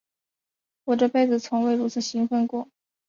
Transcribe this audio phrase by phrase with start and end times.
[0.85, 2.67] 我这辈子从未如此兴奋过。